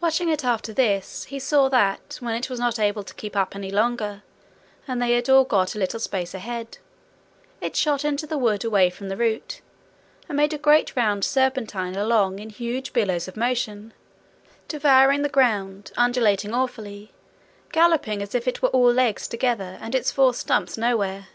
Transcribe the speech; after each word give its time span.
Watching 0.00 0.30
it 0.30 0.46
after 0.46 0.72
this, 0.72 1.24
he 1.24 1.38
saw 1.38 1.68
that, 1.68 2.16
when 2.20 2.34
it 2.34 2.48
was 2.48 2.58
not 2.58 2.78
able 2.78 3.02
to 3.04 3.12
keep 3.12 3.36
up 3.36 3.54
any 3.54 3.70
longer, 3.70 4.22
and 4.88 4.96
they 5.02 5.12
had 5.12 5.28
all 5.28 5.44
got 5.44 5.74
a 5.74 5.78
little 5.78 6.00
space 6.00 6.32
ahead, 6.32 6.78
it 7.60 7.76
shot 7.76 8.02
into 8.02 8.26
the 8.26 8.38
wood 8.38 8.64
away 8.64 8.88
from 8.88 9.10
the 9.10 9.16
route, 9.18 9.60
and 10.26 10.38
made 10.38 10.54
a 10.54 10.56
great 10.56 10.96
round, 10.96 11.22
serpentine 11.22 11.96
alone 11.96 12.38
in 12.38 12.48
huge 12.48 12.94
billows 12.94 13.28
of 13.28 13.36
motion, 13.36 13.92
devouring 14.68 15.20
the 15.20 15.28
ground, 15.28 15.92
undulating 15.98 16.54
awfully, 16.54 17.12
galloping 17.72 18.22
as 18.22 18.34
if 18.34 18.48
it 18.48 18.62
were 18.62 18.70
all 18.70 18.90
legs 18.90 19.28
together, 19.28 19.76
and 19.82 19.94
its 19.94 20.10
four 20.10 20.32
stumps 20.32 20.78
nowhere. 20.78 21.26